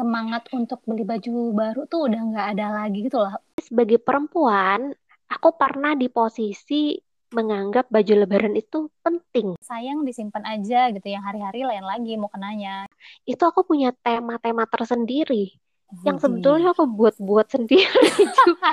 semangat 0.00 0.48
untuk 0.56 0.80
beli 0.88 1.04
baju 1.04 1.52
baru 1.52 1.84
tuh 1.84 2.08
udah 2.08 2.20
nggak 2.32 2.46
ada 2.56 2.66
lagi 2.72 3.04
gitu 3.04 3.20
loh. 3.20 3.36
Sebagai 3.60 4.00
perempuan, 4.00 4.96
aku 5.28 5.52
pernah 5.60 5.92
di 5.92 6.08
posisi 6.08 6.96
menganggap 7.30 7.92
baju 7.92 8.24
lebaran 8.24 8.56
itu 8.56 8.88
penting. 9.04 9.60
Sayang 9.60 10.08
disimpan 10.08 10.42
aja 10.48 10.88
gitu, 10.88 11.04
yang 11.04 11.20
hari-hari 11.20 11.68
lain 11.68 11.84
lagi 11.84 12.16
mau 12.16 12.32
kenanya. 12.32 12.88
Itu 13.28 13.44
aku 13.44 13.68
punya 13.68 13.92
tema-tema 14.00 14.64
tersendiri. 14.64 15.52
Jadi. 15.90 16.06
Yang 16.08 16.18
sebetulnya 16.24 16.72
aku 16.72 16.88
buat-buat 16.88 17.46
sendiri 17.52 18.24
juga. 18.40 18.72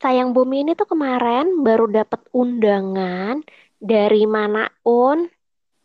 Sayang 0.00 0.36
Bumi 0.36 0.64
ini 0.68 0.72
tuh 0.76 0.88
kemarin 0.88 1.64
baru 1.64 1.88
dapat 1.88 2.20
undangan 2.36 3.40
dari 3.80 4.28
mana 4.28 4.68
Un? 4.84 5.39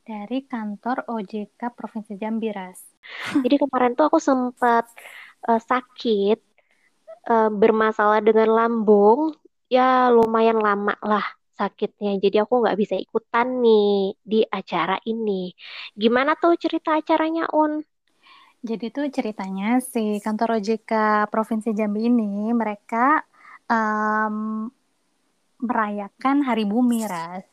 Dari 0.06 0.46
kantor 0.46 1.10
OJK 1.10 1.74
Provinsi 1.74 2.14
Jambi, 2.14 2.54
Ras. 2.54 2.78
Jadi 3.42 3.58
kemarin 3.58 3.98
tuh 3.98 4.06
aku 4.06 4.22
sempat 4.22 4.86
uh, 5.50 5.58
sakit 5.58 6.38
uh, 7.26 7.50
bermasalah 7.50 8.22
dengan 8.22 8.54
lambung. 8.54 9.34
Ya 9.66 10.14
lumayan 10.14 10.62
lama 10.62 10.94
lah 11.02 11.26
sakitnya. 11.58 12.22
Jadi 12.22 12.38
aku 12.38 12.62
nggak 12.62 12.78
bisa 12.78 12.94
ikutan 12.94 13.66
nih 13.66 14.14
di 14.22 14.46
acara 14.46 15.02
ini. 15.10 15.50
Gimana 15.98 16.38
tuh 16.38 16.54
cerita 16.60 16.94
acaranya 16.94 17.50
Un? 17.56 17.82
Jadi 18.66 18.94
tuh 18.94 19.10
ceritanya 19.10 19.82
si 19.82 20.22
kantor 20.22 20.62
OJK 20.62 21.26
Provinsi 21.34 21.74
Jambi 21.74 22.10
ini 22.10 22.54
mereka 22.54 23.26
um, 23.70 24.70
merayakan 25.66 26.46
Hari 26.46 26.66
Bumi 26.66 27.06
ras. 27.06 27.46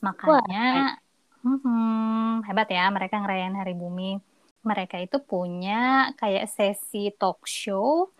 Makanya 0.00 0.96
hmm, 1.42 2.46
hebat 2.46 2.68
ya 2.70 2.88
mereka 2.92 3.20
ngerayain 3.20 3.56
Hari 3.56 3.74
Bumi 3.76 4.20
mereka 4.60 5.00
itu 5.00 5.16
punya 5.24 6.12
kayak 6.20 6.52
sesi 6.52 7.08
talk 7.16 7.40
show 7.48 8.12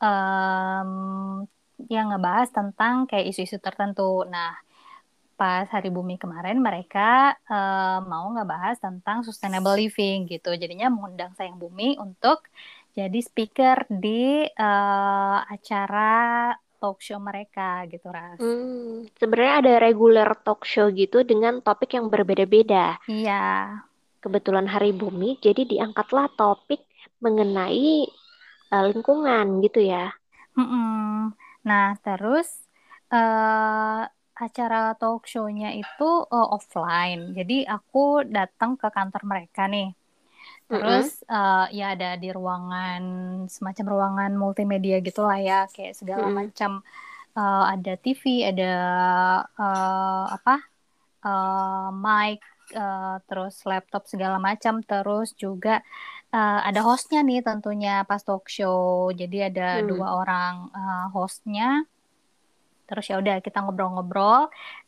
um, 0.00 0.90
yang 1.88 2.12
ngebahas 2.12 2.48
tentang 2.52 3.08
kayak 3.08 3.32
isu-isu 3.32 3.56
tertentu. 3.60 4.24
Nah, 4.28 4.56
pas 5.36 5.68
Hari 5.68 5.88
Bumi 5.92 6.16
kemarin 6.16 6.60
mereka 6.60 7.36
uh, 7.48 8.00
mau 8.04 8.32
ngebahas 8.32 8.80
tentang 8.80 9.24
sustainable 9.24 9.76
living 9.76 10.28
gitu. 10.28 10.52
Jadinya 10.56 10.88
mengundang 10.92 11.32
Sayang 11.36 11.60
Bumi 11.60 11.96
untuk 12.00 12.44
jadi 12.96 13.20
speaker 13.20 13.84
di 13.92 14.48
uh, 14.56 15.38
acara 15.48 16.52
talk 16.76 17.00
show 17.00 17.18
mereka 17.18 17.84
gitu, 17.90 18.08
Ras. 18.08 18.38
Hmm, 18.38 19.08
sebenarnya 19.16 19.54
ada 19.64 19.72
regular 19.82 20.28
talk 20.40 20.62
show 20.68 20.88
gitu 20.92 21.24
dengan 21.24 21.64
topik 21.64 21.96
yang 21.96 22.06
berbeda-beda. 22.12 23.00
Iya. 23.08 23.80
Kebetulan 24.20 24.68
Hari 24.68 24.92
Bumi, 24.94 25.40
jadi 25.40 25.64
diangkatlah 25.64 26.32
topik 26.36 26.84
mengenai 27.20 28.06
uh, 28.72 28.84
lingkungan 28.90 29.64
gitu 29.64 29.80
ya. 29.82 30.12
Mm-mm. 30.56 31.36
Nah, 31.66 31.86
terus 32.00 32.48
uh, 33.12 34.02
acara 34.36 34.92
talk 35.00 35.24
show-nya 35.24 35.72
itu 35.72 36.08
uh, 36.28 36.48
offline. 36.52 37.32
Jadi 37.32 37.64
aku 37.64 38.24
datang 38.28 38.76
ke 38.76 38.88
kantor 38.92 39.22
mereka 39.24 39.64
nih. 39.66 39.96
Terus 40.66 41.22
mm 41.22 41.30
-hmm. 41.30 41.34
uh, 41.34 41.66
ya 41.70 41.86
ada 41.94 42.18
di 42.18 42.28
ruangan 42.34 43.02
semacam 43.46 43.86
ruangan 43.86 44.32
multimedia 44.34 44.98
gitu 44.98 45.22
lah 45.22 45.38
ya, 45.38 45.60
kayak 45.70 45.94
segala 45.94 46.26
mm 46.26 46.30
-hmm. 46.30 46.38
macam 46.42 46.72
uh, 47.38 47.64
ada 47.70 47.92
TV, 48.00 48.42
ada 48.48 48.72
uh, 49.54 50.24
apa 50.32 50.64
uh, 51.22 51.88
mic, 51.94 52.42
uh, 52.74 53.22
terus 53.30 53.62
laptop 53.62 54.10
segala 54.10 54.42
macam, 54.42 54.82
terus 54.82 55.36
juga 55.38 55.84
uh, 56.34 56.60
ada 56.64 56.80
hostnya 56.82 57.22
nih 57.22 57.44
tentunya 57.44 58.02
pas 58.08 58.22
talk 58.24 58.48
show. 58.50 59.12
Jadi 59.12 59.52
ada 59.52 59.80
hmm. 59.80 59.86
dua 59.86 60.08
orang 60.18 60.54
uh, 60.72 61.06
hostnya. 61.14 61.84
Terus 62.86 63.04
ya 63.10 63.18
udah 63.18 63.42
kita 63.42 63.62
ngobrol-ngobrol. 63.66 64.46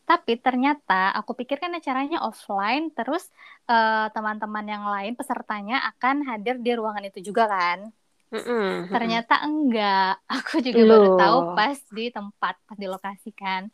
Tapi 0.08 0.40
ternyata 0.40 1.12
aku 1.12 1.36
pikir 1.36 1.60
kan 1.60 1.76
acaranya 1.76 2.24
offline. 2.24 2.88
Terus 2.96 3.28
uh, 3.68 4.08
teman-teman 4.16 4.64
yang 4.64 4.84
lain 4.88 5.12
pesertanya 5.12 5.84
akan 5.92 6.24
hadir 6.24 6.56
di 6.64 6.72
ruangan 6.72 7.04
itu 7.04 7.20
juga 7.20 7.44
kan. 7.44 7.92
Mm-hmm. 8.32 8.88
Ternyata 8.88 9.34
enggak. 9.44 10.24
Aku 10.40 10.64
juga 10.64 10.80
Loh. 10.80 10.88
baru 10.88 11.08
tahu 11.20 11.38
pas 11.52 11.78
di 11.92 12.08
tempat, 12.08 12.54
pas 12.64 12.76
di 12.80 12.88
lokasi 12.88 13.30
kan. 13.36 13.68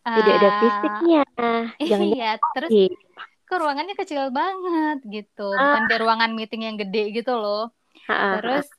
Tidak 0.00 0.34
ada 0.38 0.50
fisiknya. 0.62 1.22
Jangan 1.82 2.08
iya, 2.14 2.30
terus 2.54 2.70
ke 3.50 3.58
ruangannya 3.58 3.98
kecil 3.98 4.30
banget 4.30 4.98
gitu 5.10 5.50
ah. 5.50 5.58
bukan 5.58 5.82
di 5.90 5.96
ruangan 5.98 6.30
meeting 6.38 6.62
yang 6.70 6.78
gede 6.78 7.10
gitu 7.10 7.34
loh 7.34 7.74
ah. 8.06 8.38
terus 8.38 8.70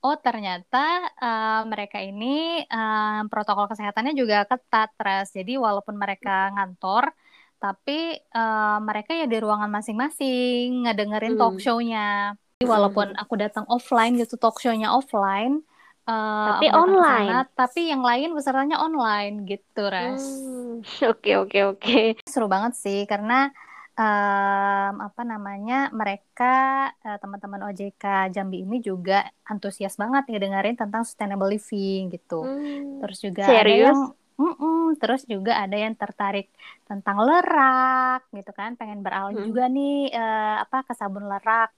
oh 0.00 0.16
ternyata 0.16 1.12
uh, 1.20 1.62
mereka 1.68 2.00
ini 2.00 2.64
uh, 2.66 3.24
protokol 3.28 3.68
kesehatannya 3.68 4.16
juga 4.16 4.48
ketat 4.48 4.92
terus 4.96 5.28
jadi 5.32 5.60
walaupun 5.60 5.96
mereka 5.96 6.52
ngantor 6.56 7.12
tapi 7.60 8.16
uh, 8.32 8.80
mereka 8.80 9.12
ya 9.12 9.28
di 9.28 9.36
ruangan 9.36 9.68
masing-masing 9.68 10.88
ngedengerin 10.88 11.36
hmm. 11.36 11.40
talk 11.40 11.56
show-nya 11.60 12.34
jadi, 12.60 12.68
walaupun 12.68 13.12
aku 13.20 13.34
datang 13.36 13.68
offline 13.68 14.16
gitu 14.16 14.40
talk 14.40 14.56
show-nya 14.60 14.92
offline 14.92 15.64
Uh, 16.10 16.56
tapi 16.56 16.66
online. 16.72 17.28
Ke 17.28 17.30
sana, 17.30 17.42
tapi 17.54 17.80
yang 17.86 18.02
lain 18.02 18.34
pesertanya 18.34 18.82
online 18.82 19.46
gitu, 19.46 19.86
Ras. 19.86 20.18
Hmm, 20.18 20.82
oke 21.12 21.30
oke 21.46 21.58
oke. 21.76 22.00
Seru 22.26 22.50
banget 22.50 22.74
sih 22.74 23.06
karena 23.06 23.54
um, 24.00 24.94
apa 25.04 25.22
namanya 25.28 25.92
mereka 25.92 26.88
uh, 27.04 27.18
teman-teman 27.20 27.68
OJK 27.68 28.32
Jambi 28.32 28.64
ini 28.64 28.80
juga 28.80 29.28
antusias 29.44 30.00
banget 30.00 30.32
ya 30.32 30.38
dengerin 30.40 30.76
tentang 30.80 31.04
sustainable 31.04 31.52
living 31.52 32.08
gitu. 32.08 32.40
Hmm, 32.40 33.04
terus 33.04 33.18
juga 33.20 33.44
serius? 33.44 33.60
ada 33.60 33.72
yang 33.92 34.00
mm 34.40 34.54
-mm, 34.56 34.84
terus 34.96 35.22
juga 35.28 35.52
ada 35.60 35.76
yang 35.76 35.92
tertarik 35.92 36.48
tentang 36.88 37.20
lerak 37.20 38.24
gitu 38.32 38.52
kan, 38.56 38.72
pengen 38.80 39.04
beralih 39.04 39.36
hmm. 39.36 39.46
juga 39.52 39.68
nih 39.68 40.08
uh, 40.16 40.64
apa 40.64 40.88
ke 40.88 40.92
sabun 40.96 41.28
lerak. 41.28 41.70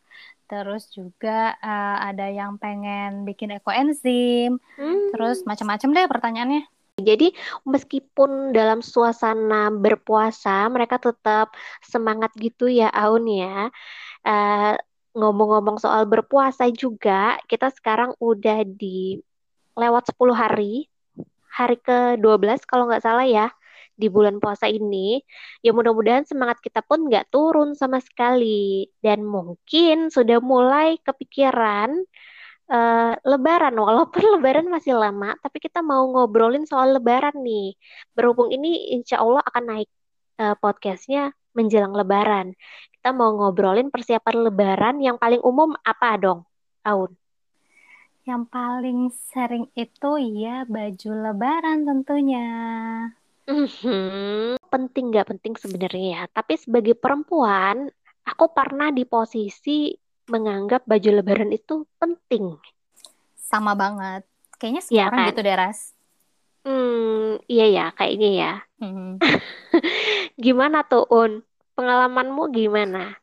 Terus 0.46 0.84
juga 0.92 1.56
uh, 1.58 1.96
ada 2.12 2.28
yang 2.28 2.60
pengen 2.60 3.24
bikin 3.26 3.56
ekoenzim. 3.56 4.62
Hmm. 4.78 5.10
Terus 5.10 5.42
macam-macam 5.48 5.88
deh 5.90 6.06
pertanyaannya. 6.06 6.62
Jadi 7.00 7.32
meskipun 7.64 8.52
dalam 8.52 8.84
suasana 8.84 9.72
berpuasa 9.72 10.68
mereka 10.68 11.00
tetap 11.00 11.56
semangat 11.80 12.28
gitu 12.36 12.68
ya 12.68 12.92
Aun 12.92 13.24
ya. 13.24 13.72
Uh, 14.22 14.76
ngomong-ngomong 15.16 15.76
soal 15.80 16.04
berpuasa 16.08 16.68
juga, 16.72 17.36
kita 17.48 17.68
sekarang 17.72 18.16
udah 18.20 18.64
di 18.64 19.20
lewat 19.76 20.12
10 20.12 20.36
hari, 20.36 20.88
hari 21.48 21.76
ke-12 21.80 22.64
kalau 22.68 22.88
nggak 22.88 23.04
salah 23.04 23.24
ya, 23.28 23.48
di 23.96 24.08
bulan 24.08 24.40
puasa 24.40 24.68
ini. 24.68 25.20
Ya 25.64 25.72
mudah-mudahan 25.76 26.24
semangat 26.28 26.60
kita 26.64 26.80
pun 26.84 27.08
nggak 27.08 27.28
turun 27.32 27.76
sama 27.76 28.00
sekali. 28.00 28.88
Dan 29.04 29.24
mungkin 29.24 30.08
sudah 30.08 30.40
mulai 30.40 30.96
kepikiran 31.04 32.04
uh, 32.72 33.12
Lebaran, 33.28 33.76
walaupun 33.76 34.22
Lebaran 34.38 34.66
masih 34.72 34.96
lama, 34.96 35.36
tapi 35.44 35.60
kita 35.60 35.84
mau 35.84 36.08
ngobrolin 36.08 36.64
soal 36.64 36.96
Lebaran 36.96 37.36
nih. 37.44 37.76
Berhubung 38.16 38.48
ini 38.48 38.96
insya 38.96 39.20
Allah 39.20 39.44
akan 39.44 39.64
naik 39.68 39.90
uh, 40.40 40.56
podcastnya 40.56 41.36
menjelang 41.52 41.92
Lebaran. 41.92 42.56
Kita 42.96 43.12
mau 43.12 43.36
ngobrolin 43.36 43.92
persiapan 43.92 44.48
Lebaran 44.48 44.96
yang 45.04 45.20
paling 45.20 45.44
umum 45.44 45.76
apa 45.84 46.16
dong, 46.16 46.48
Aun? 46.88 47.12
Yang 48.22 48.42
paling 48.54 49.00
sering 49.34 49.66
itu 49.74 50.10
ya 50.38 50.62
baju 50.64 51.10
Lebaran 51.10 51.78
tentunya. 51.84 52.48
Mm-hmm. 53.42 54.62
Penting 54.70 55.04
nggak 55.10 55.28
penting 55.34 55.58
sebenarnya 55.58 56.06
ya. 56.14 56.22
Tapi 56.30 56.54
sebagai 56.54 56.94
perempuan, 56.94 57.90
aku 58.22 58.54
pernah 58.54 58.94
di 58.94 59.02
posisi 59.02 59.90
menganggap 60.30 60.86
baju 60.86 61.10
lebaran 61.22 61.50
itu 61.50 61.86
penting. 61.98 62.58
Sama 63.38 63.74
banget. 63.74 64.22
Kayaknya 64.56 64.82
semua 64.84 64.98
ya, 64.98 65.04
orang 65.10 65.18
kan? 65.18 65.28
gitu 65.34 65.40
deh, 65.42 65.56
Ras. 65.58 65.80
Hmm, 66.62 67.42
iya 67.50 67.66
ya, 67.66 67.86
kayaknya 67.98 68.30
ya. 68.30 68.52
Hmm. 68.78 69.18
gimana 70.44 70.86
tuh, 70.86 71.02
Un? 71.10 71.42
Pengalamanmu 71.74 72.54
gimana? 72.54 73.18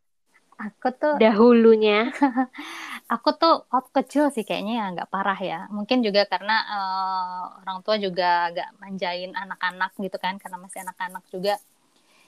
Aku 0.59 0.91
tuh 0.91 1.15
dahulunya. 1.15 2.11
aku 3.13 3.31
tuh 3.39 3.63
waktu 3.71 3.91
kecil 4.03 4.27
sih 4.27 4.43
kayaknya 4.43 4.83
ya 4.83 4.85
nggak 4.91 5.07
parah 5.07 5.39
ya. 5.39 5.59
Mungkin 5.71 6.03
juga 6.03 6.27
karena 6.27 6.59
uh, 6.67 7.63
orang 7.63 7.79
tua 7.79 7.95
juga 7.95 8.51
agak 8.51 8.75
manjain 8.83 9.31
anak-anak 9.31 9.95
gitu 9.95 10.17
kan, 10.19 10.35
karena 10.35 10.59
masih 10.59 10.83
anak-anak 10.83 11.23
juga. 11.31 11.55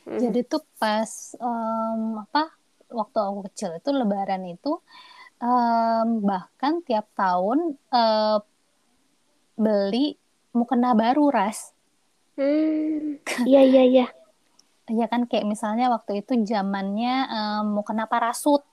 Hmm. 0.08 0.18
Jadi 0.18 0.48
tuh 0.48 0.64
pas 0.80 1.36
um, 1.44 2.24
apa 2.24 2.61
waktu 2.92 3.18
aku 3.20 3.40
kecil 3.52 3.70
itu 3.80 3.90
Lebaran 3.92 4.44
itu 4.46 4.72
um, 5.42 6.08
bahkan 6.30 6.84
tiap 6.88 7.08
tahun 7.16 7.60
uh, 7.92 8.38
beli 9.56 10.16
mukena 10.52 10.92
baru 10.98 11.32
ras. 11.32 11.72
Hmm, 12.36 13.20
iya 13.50 13.62
iya 13.64 13.84
iya. 13.88 14.06
ya 14.92 15.06
kan 15.08 15.24
kayak 15.30 15.48
misalnya 15.48 15.88
waktu 15.96 16.20
itu 16.26 16.34
zamannya 16.44 17.14
um, 17.32 17.64
mau 17.80 17.84
kena 17.88 18.06
parasut 18.12 18.64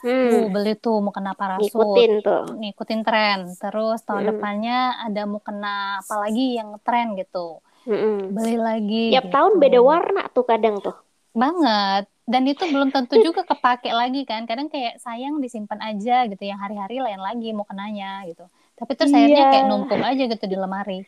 Hmm, 0.00 0.32
Uh, 0.32 0.48
beli 0.48 0.80
tuh 0.80 0.96
mau 1.04 1.12
kena 1.12 1.36
parasut, 1.36 1.76
ngikutin 1.76 2.12
tuh. 2.24 2.42
ngikutin 2.56 3.00
tren. 3.04 3.38
Terus 3.60 4.00
tahun 4.00 4.22
Mm-mm. 4.24 4.30
depannya 4.32 4.96
ada 5.04 5.22
mau 5.28 5.44
kena 5.44 6.00
apa 6.00 6.14
lagi 6.24 6.56
yang 6.56 6.80
tren 6.80 7.12
gitu. 7.20 7.60
Mm-mm. 7.84 8.32
Beli 8.32 8.56
lagi 8.56 9.04
Tiap 9.12 9.28
gitu. 9.28 9.34
tahun 9.36 9.52
beda 9.60 9.78
warna 9.84 10.22
tuh 10.32 10.44
kadang 10.48 10.80
tuh. 10.80 10.96
Banget. 11.36 12.09
Dan 12.26 12.46
itu 12.46 12.62
belum 12.68 12.90
tentu 12.94 13.18
juga 13.18 13.42
kepake 13.42 13.90
lagi 13.90 14.22
kan. 14.28 14.46
Kadang 14.46 14.68
kayak 14.70 15.00
sayang 15.02 15.40
disimpan 15.42 15.80
aja 15.82 16.26
gitu. 16.30 16.42
Yang 16.44 16.60
hari-hari 16.64 16.96
lain 17.02 17.20
lagi 17.20 17.48
mau 17.52 17.66
kenanya 17.66 18.24
gitu. 18.28 18.46
Tapi 18.78 18.92
terus 18.96 19.12
akhirnya 19.12 19.44
Iya. 19.44 19.52
kayak 19.52 19.66
numpuk 19.68 20.00
aja 20.00 20.22
gitu 20.26 20.44
di 20.46 20.56
lemari. 20.56 20.98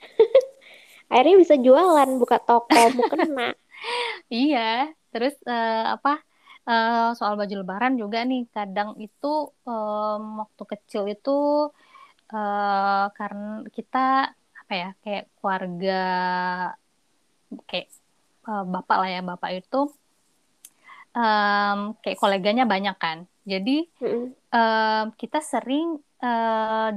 Akhirnya 1.12 1.36
bisa 1.38 1.54
jualan, 1.60 2.10
buka 2.18 2.36
toko, 2.42 2.90
mau 2.96 3.04
kena. 3.06 3.54
Iya. 4.32 4.88
Terus 5.12 5.34
eh, 5.46 5.84
apa? 5.94 6.20
eh, 6.64 7.10
soal 7.18 7.36
baju 7.36 7.54
lebaran 7.60 7.94
juga 8.00 8.24
nih. 8.24 8.48
Kadang 8.50 8.96
itu 8.98 9.26
em, 9.68 10.22
waktu 10.40 10.62
kecil 10.72 11.02
itu 11.12 11.30
eh, 12.32 13.04
karena 13.18 13.62
kita 13.76 14.32
apa 14.60 14.72
ya 14.72 14.88
kayak 15.04 15.24
keluarga 15.38 15.92
kayak 17.68 17.86
eh, 18.48 18.64
bapak 18.74 18.96
lah 19.00 19.08
ya 19.14 19.20
bapak 19.24 19.50
itu 19.60 19.76
em, 21.14 21.78
kayak 22.02 22.18
koleganya 22.18 22.64
banyak 22.66 22.96
kan. 22.98 23.18
Jadi 23.46 23.86
Mm-mm. 24.02 24.34
em, 24.50 25.06
kita 25.14 25.38
sering 25.40 25.98
eh, 26.20 26.90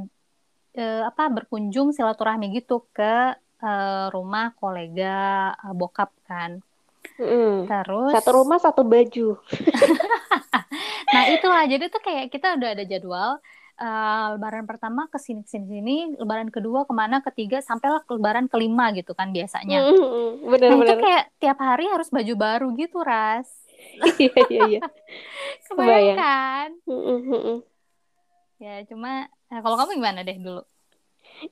eh, 0.75 1.01
apa 1.05 1.23
berkunjung 1.29 1.93
silaturahmi 1.93 2.51
gitu 2.57 2.85
ke 2.91 3.37
eh, 3.61 4.05
rumah 4.11 4.53
kolega 4.57 5.53
eh, 5.53 5.73
bokap 5.73 6.11
kan. 6.25 6.61
Mm-mm. 7.17 7.65
Terus 7.65 8.11
Satu 8.13 8.29
rumah 8.43 8.59
satu 8.61 8.81
baju. 8.85 9.37
Nah, 11.07 11.23
itulah. 11.31 11.63
Jadi 11.63 11.87
tuh 11.87 12.01
kayak 12.03 12.27
kita 12.29 12.59
udah 12.59 12.69
ada 12.75 12.83
jadwal. 12.83 13.39
eh, 13.77 14.25
lebaran 14.33 14.65
pertama 14.65 15.05
ke 15.05 15.21
sini 15.21 15.45
sini 15.45 15.65
sini, 15.69 15.95
lebaran 16.17 16.49
kedua 16.49 16.89
ke 16.89 16.93
mana, 16.97 17.21
ketiga 17.21 17.61
sampailah 17.61 18.01
ke 18.03 18.11
lebaran 18.17 18.49
kelima 18.49 18.89
gitu 18.91 19.13
kan 19.13 19.29
biasanya. 19.29 19.85
Mm-mm. 19.85 20.49
Nah, 20.49 20.77
itu 20.81 20.93
kayak 20.97 21.23
tiap 21.37 21.57
hari 21.61 21.85
harus 21.85 22.09
baju 22.09 22.33
baru 22.33 22.67
gitu, 22.73 23.05
Ras. 23.05 23.45
Iya, 24.19 24.41
iya, 24.49 24.61
iya. 24.67 24.79
Kebayang 25.67 26.17
kan? 26.17 26.69
Ya, 28.57 28.81
cuma 28.89 29.29
nah, 29.49 29.59
kalau 29.61 29.75
kamu 29.77 30.01
gimana 30.01 30.19
deh 30.25 30.37
dulu? 30.41 30.61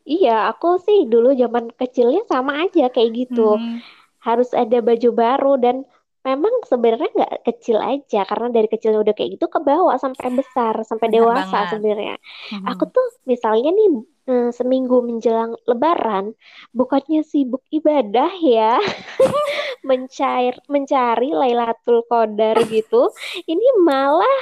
Iya, 0.05 0.49
aku 0.49 0.67
sih 0.85 1.05
dulu 1.05 1.37
zaman 1.37 1.69
kecilnya 1.77 2.25
sama 2.25 2.65
aja 2.65 2.89
kayak 2.89 3.11
gitu. 3.13 3.61
Hmm, 3.61 3.77
Harus 4.25 4.49
ada 4.57 4.81
baju 4.81 5.09
baru 5.13 5.53
dan 5.61 5.85
memang 6.25 6.65
sebenarnya 6.65 7.09
nggak 7.13 7.33
kecil 7.45 7.77
aja 7.77 8.25
karena 8.25 8.49
dari 8.49 8.65
kecilnya 8.65 8.97
udah 9.05 9.13
kayak 9.13 9.37
gitu 9.37 9.45
ke 9.45 9.59
bawah 9.61 9.93
sampai 10.01 10.33
besar 10.33 10.73
sampai 10.81 11.13
benar 11.13 11.21
dewasa 11.21 11.57
sebenarnya. 11.69 12.17
Mhm. 12.49 12.65
Aku 12.73 12.83
tuh 12.89 13.05
misalnya 13.29 13.69
nih 13.69 13.87
eh, 14.25 14.49
seminggu 14.49 15.05
menjelang 15.05 15.53
Lebaran, 15.69 16.33
bukannya 16.73 17.21
sibuk 17.21 17.61
ibadah 17.69 18.33
ya, 18.41 18.81
mencair 19.85 20.57
mencari 20.67 21.29
Lailatul 21.31 22.01
Qadar 22.09 22.57
gitu. 22.67 23.09
Ini 23.51 23.67
malah 23.85 24.39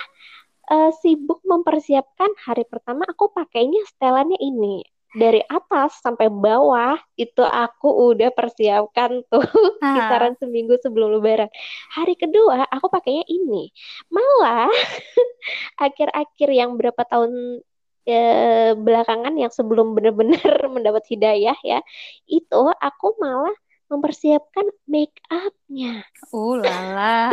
eh, 0.71 0.91
sibuk 1.03 1.39
mempersiapkan 1.45 2.31
hari 2.45 2.63
pertama 2.67 3.03
aku 3.09 3.31
pakainya 3.35 3.81
setelannya 3.91 4.39
ini. 4.41 4.83
Dari 5.13 5.45
atas 5.45 6.01
sampai 6.01 6.25
bawah 6.33 6.97
itu 7.21 7.45
aku 7.45 7.87
udah 8.13 8.33
persiapkan 8.33 9.21
tuh 9.29 9.45
Ah, 9.83 9.93
kisaran 9.93 10.33
seminggu 10.41 10.75
sebelum 10.81 11.13
Lebaran. 11.19 11.49
Hari 11.95 12.17
kedua 12.17 12.65
aku 12.73 12.87
pakainya 12.89 13.25
ini. 13.29 13.69
Malah 14.09 14.69
akhir-akhir 15.85 16.49
yang 16.53 16.71
berapa 16.79 17.01
tahun 17.05 17.61
eh, 18.09 18.73
belakangan 18.75 19.33
yang 19.39 19.51
sebelum 19.53 19.95
benar-benar 19.97 20.67
mendapat 20.75 21.03
hidayah 21.11 21.57
ya, 21.63 21.79
itu 22.27 22.61
aku 22.81 23.07
malah 23.21 23.55
mempersiapkan 23.91 24.65
make 24.87 25.17
upnya. 25.31 26.03
uh 26.31 26.55
lala. 26.59 27.23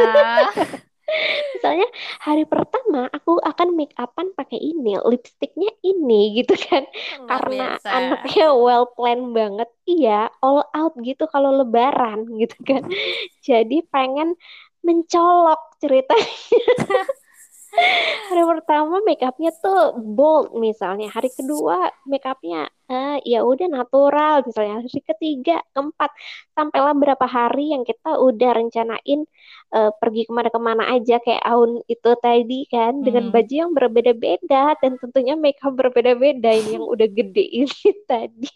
Misalnya 1.58 1.88
hari 2.23 2.47
pertama 2.47 3.11
aku 3.11 3.43
akan 3.43 3.75
make 3.75 3.93
upan 3.99 4.31
pakai 4.38 4.58
ini, 4.62 4.94
lipstiknya 5.02 5.70
ini 5.82 6.38
gitu 6.41 6.55
kan. 6.55 6.87
Luar 7.19 7.29
Karena 7.29 7.67
biasa. 7.76 7.88
anaknya 7.91 8.49
well 8.55 8.87
plan 8.94 9.35
banget. 9.35 9.69
Iya, 9.87 10.31
all 10.41 10.62
out 10.70 10.94
gitu 11.02 11.26
kalau 11.26 11.50
lebaran 11.62 12.31
gitu 12.38 12.56
kan. 12.62 12.87
Jadi 13.46 13.82
pengen 13.91 14.38
mencolok 14.87 15.76
ceritanya. 15.82 16.62
Hari 18.31 18.43
pertama 18.46 18.99
make 19.06 19.22
upnya 19.22 19.50
tuh 19.62 19.94
bold 19.99 20.55
misalnya. 20.58 21.06
Hari 21.11 21.31
kedua 21.34 21.90
make 22.06 22.26
upnya 22.26 22.67
eh, 22.90 23.19
ya 23.26 23.43
udah 23.46 23.67
natural 23.70 24.43
misalnya. 24.46 24.82
Hari 24.82 24.90
ketiga, 25.06 25.62
keempat, 25.75 26.11
sampailah 26.55 26.94
berapa 26.99 27.26
hari 27.26 27.75
yang 27.75 27.82
kita 27.87 28.19
udah 28.19 28.50
rencanain 28.58 29.20
eh, 29.75 29.90
pergi 30.00 30.20
ke 30.26 30.32
mana-kemana 30.34 30.84
aja 30.94 31.19
kayak 31.22 31.43
Aun 31.46 31.82
itu 31.87 32.11
tadi 32.22 32.67
kan 32.70 33.02
dengan 33.06 33.31
Hmm. 33.31 33.34
baju 33.34 33.55
yang 33.55 33.72
berbeda-beda 33.76 34.75
dan 34.82 34.93
tentunya 34.99 35.34
make 35.38 35.61
up 35.62 35.75
berbeda-beda 35.78 36.50
ini 36.55 36.78
yang 36.81 36.87
udah 36.87 37.08
gede 37.11 37.44
ini 37.67 37.88
tadi. 38.11 38.50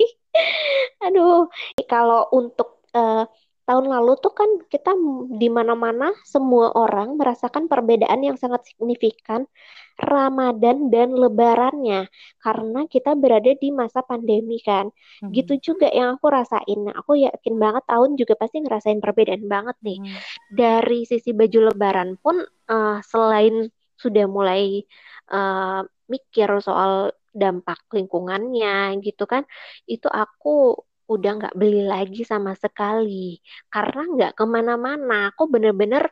Aduh, 1.05 1.47
kalau 1.91 2.27
untuk 2.35 2.83
eh, 2.95 3.25
tahun 3.65 3.87
lalu 3.89 4.13
tuh 4.21 4.33
kan 4.37 4.51
kita 4.69 4.93
di 5.41 5.49
mana-mana 5.49 6.13
semua 6.25 6.73
orang 6.77 7.17
merasakan 7.17 7.65
perbedaan 7.67 8.21
yang 8.21 8.37
sangat 8.37 8.69
signifikan 8.69 9.49
Ramadan 9.95 10.91
dan 10.91 11.15
Lebarannya 11.15 12.11
karena 12.43 12.81
kita 12.91 13.15
berada 13.15 13.55
di 13.55 13.71
masa 13.71 14.03
pandemi 14.03 14.59
kan. 14.61 14.91
Mhm. 15.23 15.31
Gitu 15.33 15.73
juga 15.73 15.87
yang 15.89 16.19
aku 16.19 16.27
rasain. 16.29 16.79
Nah, 16.83 16.95
aku 16.99 17.15
yakin 17.25 17.55
banget 17.57 17.85
tahun 17.87 18.19
juga 18.19 18.35
pasti 18.35 18.59
ngerasain 18.61 18.99
perbedaan 18.99 19.47
banget 19.47 19.77
nih. 19.87 19.99
Mhm. 20.03 20.19
Dari 20.53 21.01
sisi 21.07 21.31
baju 21.31 21.71
Lebaran 21.71 22.19
pun 22.19 22.43
eh, 22.45 22.99
selain 23.07 23.71
sudah 23.95 24.27
mulai 24.27 24.83
eh, 25.31 25.81
mikir 26.11 26.49
soal 26.61 27.15
dampak 27.35 27.83
lingkungannya 27.91 28.95
gitu 29.03 29.27
kan, 29.27 29.43
itu 29.91 30.07
aku 30.07 30.79
udah 31.13 31.31
nggak 31.39 31.55
beli 31.61 31.85
lagi 31.85 32.23
sama 32.33 32.53
sekali 32.57 33.39
karena 33.73 34.01
nggak 34.15 34.33
ke 34.39 34.45
mana-mana. 34.55 35.15
Aku 35.33 35.43
bener-bener 35.55 36.03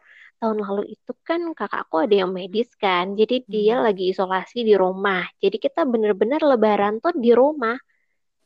tahun 0.40 0.58
lalu 0.64 0.82
itu 0.98 1.12
kan 1.28 1.40
kakakku 1.58 1.96
ada 2.04 2.14
yang 2.26 2.30
medis 2.34 2.68
kan, 2.82 3.14
jadi 3.20 3.34
dia 3.46 3.74
Hmm. 3.78 3.84
lagi 3.86 4.10
isolasi 4.12 4.58
di 4.68 4.74
rumah. 4.74 5.22
Jadi 5.42 5.56
kita 5.64 5.80
bener-bener 5.92 6.40
Lebaran 6.42 6.98
tuh 7.04 7.14
di 7.14 7.30
rumah, 7.32 7.76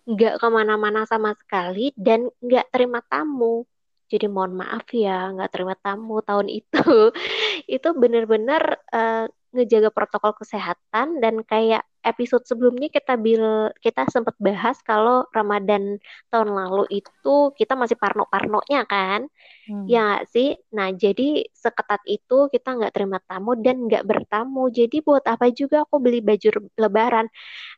nggak 0.06 0.34
ke 0.42 0.46
mana-mana 0.56 1.00
sama 1.12 1.30
sekali 1.40 1.90
dan 1.98 2.20
nggak 2.44 2.66
terima 2.74 3.00
tamu. 3.10 3.66
Jadi 4.12 4.26
mohon 4.30 4.54
maaf 4.60 4.86
ya, 4.94 5.34
nggak 5.34 5.50
terima 5.54 5.74
tamu 5.84 6.22
tahun 6.28 6.46
itu. 6.58 6.78
Itu 7.74 7.88
bener-bener 8.02 8.62
eh, 8.94 9.26
ngejaga 9.54 9.90
protokol 9.96 10.32
kesehatan 10.40 11.06
dan 11.22 11.42
kayak 11.50 11.82
episode 12.06 12.46
sebelumnya 12.46 12.86
kita 12.86 13.18
bil 13.18 13.74
kita 13.82 14.06
sempat 14.06 14.38
bahas 14.38 14.78
kalau 14.86 15.26
Ramadan 15.34 15.98
tahun 16.30 16.54
lalu 16.54 17.02
itu 17.02 17.50
kita 17.58 17.74
masih 17.74 17.98
parno-parnonya 17.98 18.86
kan. 18.86 19.26
Hmm. 19.66 19.84
Ya 19.90 20.22
sih? 20.30 20.54
Nah, 20.70 20.94
jadi 20.94 21.50
seketat 21.50 22.06
itu 22.06 22.46
kita 22.54 22.78
nggak 22.78 22.94
terima 22.94 23.18
tamu 23.26 23.58
dan 23.58 23.90
nggak 23.90 24.06
bertamu. 24.06 24.70
Jadi 24.70 25.02
buat 25.02 25.26
apa 25.26 25.50
juga 25.50 25.82
aku 25.82 25.98
beli 25.98 26.22
baju 26.22 26.70
lebaran. 26.78 27.26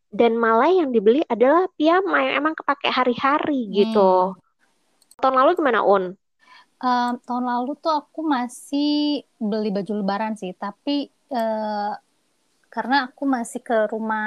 Dan 0.09 0.37
malah 0.37 0.73
yang 0.73 0.93
dibeli 0.93 1.25
adalah 1.29 1.69
piyama 1.77 2.29
yang 2.29 2.45
emang 2.45 2.55
kepake 2.57 2.93
hari-hari 2.93 3.73
gitu. 3.73 4.37
Hmm. 4.37 4.41
Tahun 5.19 5.35
lalu 5.35 5.51
gimana, 5.57 5.81
Un? 5.83 6.15
Em, 6.79 7.13
tahun 7.27 7.45
lalu 7.45 7.75
tuh 7.83 7.91
aku 7.91 8.23
masih 8.23 9.27
beli 9.43 9.75
baju 9.75 9.93
lebaran 9.99 10.39
sih, 10.39 10.55
tapi 10.55 11.11
eh, 11.11 11.93
karena 12.79 12.97
aku 13.09 13.25
masih 13.37 13.61
ke 13.69 13.75
rumah 13.95 14.27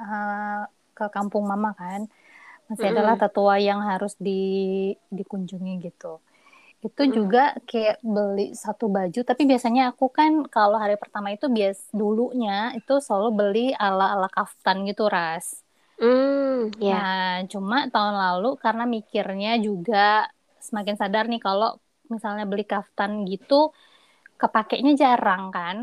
eh, 0.00 0.60
ke 0.96 1.04
kampung 1.16 1.44
mama 1.52 1.70
kan, 1.80 2.00
masih 2.70 2.86
adalah 2.92 3.14
Mm-mm. 3.14 3.22
tetua 3.22 3.54
yang 3.68 3.80
harus 3.90 4.12
di 4.26 4.32
dikunjungi 5.18 5.72
gitu. 5.86 6.06
Itu 6.86 7.02
Mm-mm. 7.02 7.18
juga 7.18 7.40
kayak 7.70 7.96
beli 8.14 8.42
satu 8.64 8.86
baju, 8.96 9.20
tapi 9.30 9.42
biasanya 9.50 9.82
aku 9.92 10.06
kan 10.18 10.32
kalau 10.56 10.76
hari 10.82 10.96
pertama 11.02 11.28
itu 11.36 11.46
bias 11.56 11.80
dulunya 12.00 12.52
itu 12.78 12.92
selalu 13.06 13.28
beli 13.40 13.64
ala-ala 13.84 14.28
kaftan 14.36 14.78
gitu, 14.90 15.04
Ras. 15.16 15.46
Hmm, 15.98 16.70
ya. 16.80 17.04
Nah, 17.04 17.46
cuma 17.52 17.76
tahun 17.92 18.14
lalu 18.22 18.46
karena 18.64 18.82
mikirnya 18.94 19.50
juga 19.66 19.96
semakin 20.66 20.96
sadar 21.00 21.24
nih 21.30 21.40
kalau 21.46 21.68
misalnya 22.12 22.44
beli 22.50 22.64
kaftan 22.72 23.10
gitu 23.30 23.54
kepakainya 24.40 24.92
jarang 25.02 25.42
kan. 25.56 25.78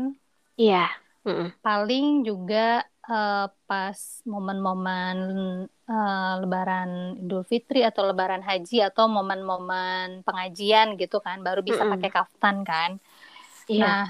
Iya. 0.56 1.01
Mm-mm. 1.22 1.48
Paling 1.62 2.26
juga 2.26 2.82
uh, 3.06 3.46
pas 3.70 3.98
momen-momen 4.26 5.16
uh, 5.86 6.32
Lebaran 6.42 7.18
Idul 7.22 7.46
Fitri 7.46 7.86
atau 7.86 8.06
Lebaran 8.10 8.42
Haji 8.42 8.82
atau 8.82 9.06
momen-momen 9.06 10.26
pengajian 10.26 10.98
gitu 10.98 11.22
kan, 11.22 11.38
baru 11.46 11.62
bisa 11.62 11.86
Mm-mm. 11.86 11.94
pakai 11.98 12.10
kaftan 12.10 12.66
kan. 12.66 12.98
Iya. 13.70 13.82
Nah, 13.86 14.04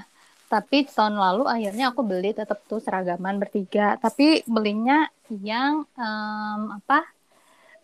tapi 0.49 0.85
tahun 0.85 1.17
lalu 1.17 1.49
akhirnya 1.49 1.93
aku 1.93 2.01
beli 2.05 2.33
tetap 2.33 2.61
tuh 2.69 2.77
seragaman 2.77 3.41
bertiga, 3.41 3.97
tapi 3.97 4.45
belinya 4.45 5.09
yang 5.29 5.85
um, 5.97 6.61
apa 6.77 6.99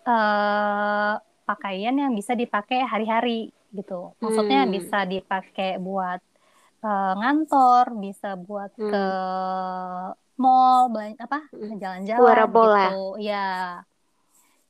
uh, 0.05 1.13
pakaian 1.49 1.97
yang 1.97 2.13
bisa 2.13 2.37
dipakai 2.37 2.85
hari-hari 2.85 3.49
gitu. 3.73 4.13
Maksudnya 4.21 4.65
Hmm. 4.65 4.73
bisa 4.73 5.05
dipakai 5.05 5.77
buat 5.81 6.21
uh, 6.83 7.13
ngantor, 7.19 7.85
bisa 8.03 8.35
buat 8.39 8.71
Hmm. 8.77 8.91
ke 8.91 9.03
mall, 10.39 10.87
belanja 10.93 11.21
apa, 11.27 11.39
Mm. 11.51 11.77
jalan-jalan 11.83 12.47
gitu. 12.55 12.95
Ya, 13.19 13.47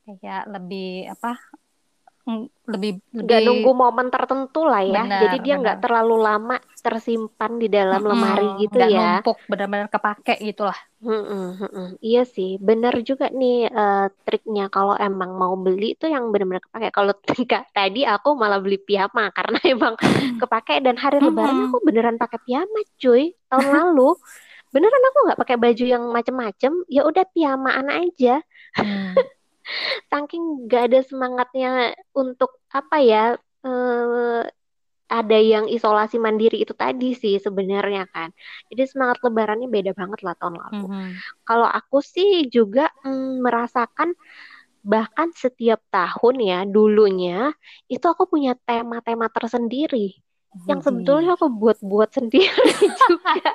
kayak 0.06 0.44
lebih 0.50 1.06
apa, 1.14 1.38
lebih 2.72 2.92
Nggak 3.24 3.42
lebih 3.42 3.46
nunggu 3.46 3.70
momen 3.82 4.08
tertentu 4.16 4.60
lah 4.72 4.84
ya. 4.94 5.02
Benar, 5.02 5.22
Jadi 5.22 5.36
dia 5.46 5.54
nggak 5.62 5.78
benar. 5.78 5.84
terlalu 5.84 6.16
lama 6.28 6.56
tersimpan 6.86 7.52
di 7.62 7.68
dalam 7.78 8.02
lemari 8.12 8.48
Mm-mm, 8.48 8.62
gitu 8.62 8.78
nggak 8.78 8.90
ya. 8.94 9.02
numpuk 9.02 9.38
benar-benar 9.50 9.88
kepake 9.94 10.34
gitu 10.48 10.62
lah. 10.70 10.78
Mm-mm, 11.00 11.44
mm-mm. 11.64 11.86
Iya 12.08 12.20
sih, 12.36 12.50
bener 12.68 12.94
juga 13.10 13.26
nih 13.40 13.54
eh, 13.80 13.96
triknya 14.26 14.64
kalau 14.76 14.96
emang 15.06 15.32
mau 15.42 15.54
beli 15.66 15.84
itu 15.96 16.06
yang 16.14 16.24
benar-benar 16.32 16.64
kepake. 16.68 16.88
Kalau 16.98 17.14
nggak, 17.48 17.62
tadi 17.76 18.00
aku 18.14 18.28
malah 18.42 18.60
beli 18.64 18.78
piyama 18.88 19.22
karena 19.38 19.58
emang 19.72 19.94
kepake 20.40 20.74
dan 20.86 20.96
hari 21.04 21.18
Lebaran 21.26 21.56
aku 21.66 21.76
beneran 21.88 22.16
pakai 22.22 22.40
piyama, 22.46 22.80
cuy. 23.02 23.22
Tahun 23.50 23.68
lalu 23.76 24.02
beneran 24.74 25.04
aku 25.10 25.18
nggak 25.28 25.40
pakai 25.44 25.58
baju 25.64 25.84
yang 25.94 26.04
macem-macem. 26.18 26.74
Ya 26.96 27.02
udah 27.10 27.24
pijamaan 27.34 27.88
aja. 28.02 28.30
Hmm. 28.78 29.30
Saking 30.10 30.66
nggak 30.66 30.84
ada 30.92 31.00
semangatnya 31.06 31.72
untuk 32.16 32.52
apa 32.74 32.98
ya? 33.02 33.24
eh, 33.60 34.44
ada 35.10 35.38
yang 35.42 35.66
isolasi 35.66 36.22
mandiri 36.22 36.62
itu 36.62 36.72
tadi 36.78 37.18
sih 37.18 37.42
sebenarnya 37.42 38.06
kan. 38.14 38.30
Jadi 38.70 38.84
semangat 38.86 39.18
Lebarannya 39.26 39.66
beda 39.66 39.92
banget 39.98 40.22
lah 40.22 40.38
tahun 40.38 40.56
lalu. 40.62 40.86
Mhm. 40.86 41.12
Kalau 41.50 41.66
aku 41.66 41.98
sih 42.06 42.46
juga 42.54 42.94
mm, 43.02 43.42
merasakan 43.42 44.14
bahkan 44.86 45.34
setiap 45.36 45.84
tahun 45.92 46.36
ya 46.40 46.60
dulunya 46.64 47.52
itu 47.92 48.06
aku 48.06 48.32
punya 48.32 48.56
tema-tema 48.64 49.28
tersendiri 49.28 50.16
yang 50.70 50.82
sebetulnya 50.86 51.34
aku 51.34 51.50
buat-buat 51.50 52.10
sendiri 52.14 52.70
juga 53.10 53.50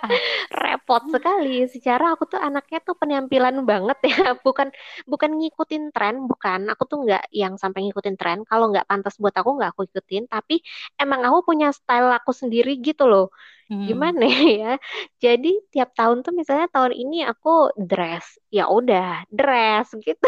repot 0.51 1.03
sekali. 1.15 1.63
Secara 1.71 2.15
aku 2.19 2.27
tuh 2.27 2.41
anaknya 2.43 2.79
tuh 2.83 2.95
penampilan 2.99 3.63
banget 3.71 3.99
ya, 4.11 4.17
bukan 4.47 4.69
bukan 5.07 5.31
ngikutin 5.39 5.95
tren, 5.95 6.27
bukan. 6.31 6.67
Aku 6.75 6.83
tuh 6.91 7.07
nggak 7.07 7.31
yang 7.31 7.55
sampai 7.59 7.87
ngikutin 7.87 8.17
tren. 8.19 8.39
Kalau 8.51 8.71
nggak 8.75 8.87
pantas 8.91 9.15
buat 9.23 9.35
aku 9.35 9.51
nggak 9.59 9.71
aku 9.75 9.83
ikutin. 9.91 10.27
Tapi 10.27 10.59
emang 10.99 11.23
aku 11.27 11.39
punya 11.55 11.71
style 11.71 12.11
aku 12.19 12.31
sendiri 12.35 12.79
gitu 12.83 13.07
loh 13.11 13.31
Hmm. 13.69 13.89
gimana 13.89 14.25
ya 14.61 14.81
jadi 15.21 15.49
tiap 15.73 15.93
tahun 15.99 16.25
tuh 16.25 16.33
misalnya 16.33 16.67
tahun 16.73 16.93
ini 16.97 17.17
aku 17.29 17.75
dress 17.77 18.41
ya 18.49 18.65
udah 18.73 19.29
dress 19.29 19.93
gitu 20.01 20.25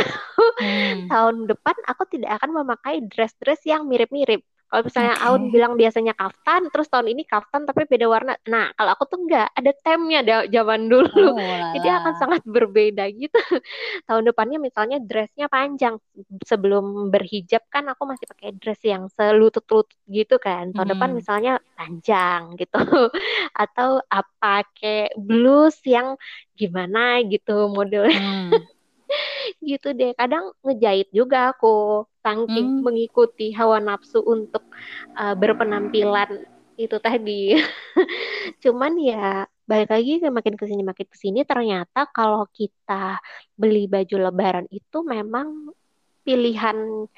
Hmm. 0.59 1.11
tahun 1.11 1.47
depan 1.51 1.77
aku 1.91 2.03
tidak 2.13 2.31
akan 2.41 2.51
memakai 2.63 2.97
dress-dress 3.07 3.63
yang 3.67 3.87
mirip-mirip 3.91 4.43
kalau 4.67 4.83
misalnya 4.83 5.15
Oke. 5.15 5.25
Aun 5.27 5.43
bilang 5.49 5.73
biasanya 5.75 6.13
kaftan 6.13 6.67
terus 6.75 6.91
tahun 6.91 7.07
ini 7.15 7.23
kaftan 7.25 7.63
tapi 7.65 7.87
beda 7.87 8.07
warna. 8.11 8.35
Nah 8.51 8.75
kalau 8.75 8.91
aku 8.93 9.05
tuh 9.07 9.19
enggak 9.23 9.47
ada 9.55 9.71
temnya 9.81 10.21
da- 10.27 10.49
zaman 10.51 10.91
dulu. 10.91 11.33
Oh, 11.33 11.39
jadi 11.75 11.89
akan 12.03 12.13
sangat 12.19 12.43
berbeda 12.45 13.07
gitu. 13.15 13.35
Tahun 14.09 14.23
depannya 14.27 14.59
misalnya 14.59 14.99
dressnya 14.99 15.47
panjang. 15.47 15.97
Sebelum 16.43 17.09
berhijab 17.15 17.63
kan 17.71 17.87
aku 17.89 18.03
masih 18.05 18.27
pakai 18.27 18.51
dress 18.59 18.81
yang 18.83 19.07
selutut-lutut 19.13 19.87
gitu 20.11 20.37
kan. 20.37 20.75
Tahun 20.75 20.89
depan 20.91 21.11
Mhm. 21.15 21.17
misalnya 21.17 21.53
panjang 21.79 22.59
gitu. 22.59 22.77
Atau 23.63 24.03
apa 24.11 24.67
kayak 24.75 25.15
blus 25.17 25.79
yang 25.87 26.19
gimana 26.55 27.23
gitu 27.25 27.69
modelnya. 27.71 28.19
Hmm. 28.19 28.51
Gitu 29.63 29.95
deh 29.99 30.13
kadang 30.19 30.53
ngejahit 30.65 31.09
juga 31.15 31.55
aku 31.55 32.05
saking 32.25 32.83
Hmm. 32.83 32.83
mengikuti 32.83 33.55
hawa 33.55 33.79
nafsu 33.83 34.21
untuk 34.25 34.65
uh, 35.19 35.35
berpenampilan 35.39 36.47
itu 36.77 36.97
tadi 37.01 37.57
cuman 38.63 38.93
ya 39.01 39.47
balik 39.67 39.91
lagi 39.91 40.13
ke 40.23 40.29
makin 40.31 40.55
ke 40.61 40.65
sini 40.69 40.83
makin 40.85 41.07
ke 41.09 41.17
sini 41.19 41.41
ternyata 41.49 42.07
kalau 42.13 42.47
kita 42.53 43.19
beli 43.57 43.89
baju 43.91 44.17
lebaran 44.31 44.67
itu 44.71 44.99
memang 45.03 45.73
pilihan 46.27 47.09